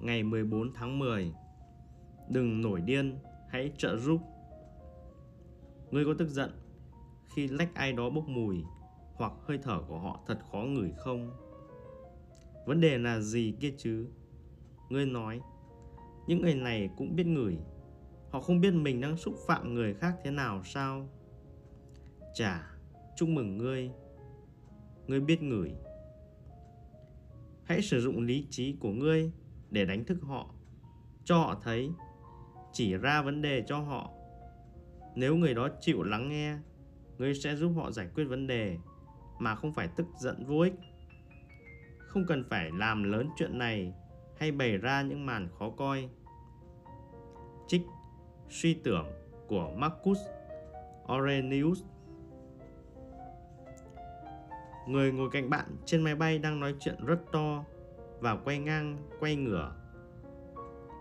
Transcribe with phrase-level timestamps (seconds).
[0.00, 1.32] ngày 14 tháng 10.
[2.28, 3.18] Đừng nổi điên,
[3.48, 4.20] hãy trợ giúp.
[5.90, 6.50] Ngươi có tức giận
[7.34, 8.64] khi lách ai đó bốc mùi
[9.14, 11.30] hoặc hơi thở của họ thật khó ngửi không?
[12.66, 14.06] Vấn đề là gì kia chứ?
[14.88, 15.40] Ngươi nói,
[16.26, 17.58] những người này cũng biết ngửi.
[18.30, 21.08] Họ không biết mình đang xúc phạm người khác thế nào sao?
[22.34, 22.70] Chà,
[23.16, 23.90] chúc mừng ngươi.
[25.06, 25.72] Ngươi biết ngửi.
[27.64, 29.32] Hãy sử dụng lý trí của ngươi
[29.70, 30.46] để đánh thức họ,
[31.24, 31.90] cho họ thấy,
[32.72, 34.10] chỉ ra vấn đề cho họ.
[35.14, 36.56] Nếu người đó chịu lắng nghe,
[37.18, 38.78] ngươi sẽ giúp họ giải quyết vấn đề
[39.38, 40.74] mà không phải tức giận vô ích.
[41.98, 43.94] Không cần phải làm lớn chuyện này
[44.38, 46.08] hay bày ra những màn khó coi.
[47.68, 47.82] Trích
[48.48, 49.06] suy tưởng
[49.48, 50.18] của Marcus
[51.08, 51.82] Aurelius
[54.86, 57.64] Người ngồi cạnh bạn trên máy bay đang nói chuyện rất to
[58.20, 59.74] và quay ngang, quay ngửa.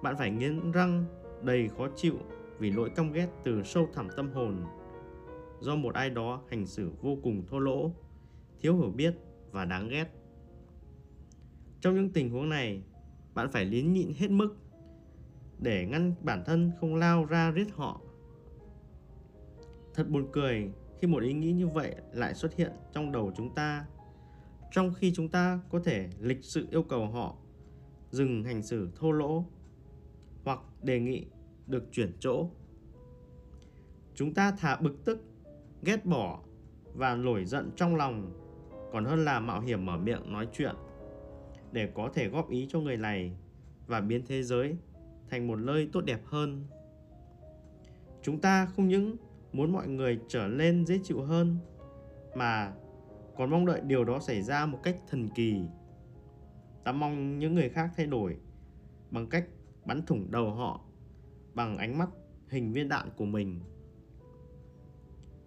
[0.03, 1.05] Bạn phải nghiến răng
[1.43, 2.15] đầy khó chịu
[2.59, 4.65] vì nỗi căm ghét từ sâu thẳm tâm hồn
[5.59, 7.91] do một ai đó hành xử vô cùng thô lỗ,
[8.59, 9.15] thiếu hiểu biết
[9.51, 10.05] và đáng ghét.
[11.81, 12.83] Trong những tình huống này,
[13.33, 14.55] bạn phải lín nhịn hết mức
[15.59, 18.01] để ngăn bản thân không lao ra riết họ.
[19.93, 23.55] Thật buồn cười khi một ý nghĩ như vậy lại xuất hiện trong đầu chúng
[23.55, 23.85] ta,
[24.71, 27.35] trong khi chúng ta có thể lịch sự yêu cầu họ
[28.09, 29.45] dừng hành xử thô lỗ
[30.43, 31.25] hoặc đề nghị
[31.67, 32.49] được chuyển chỗ.
[34.15, 35.23] Chúng ta thả bực tức,
[35.83, 36.39] ghét bỏ
[36.93, 38.33] và nổi giận trong lòng
[38.91, 40.75] còn hơn là mạo hiểm mở miệng nói chuyện
[41.71, 43.37] để có thể góp ý cho người này
[43.87, 44.77] và biến thế giới
[45.29, 46.65] thành một nơi tốt đẹp hơn.
[48.21, 49.15] Chúng ta không những
[49.53, 51.57] muốn mọi người trở nên dễ chịu hơn
[52.35, 52.73] mà
[53.39, 55.61] còn mong đợi điều đó xảy ra một cách thần kỳ.
[56.83, 58.37] Ta mong những người khác thay đổi
[59.11, 59.45] bằng cách
[59.85, 60.81] bắn thủng đầu họ
[61.53, 62.09] bằng ánh mắt
[62.49, 63.59] hình viên đạn của mình.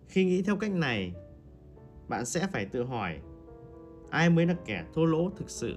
[0.09, 1.15] Khi nghĩ theo cách này,
[2.09, 3.21] bạn sẽ phải tự hỏi
[4.11, 5.77] ai mới là kẻ thô lỗ thực sự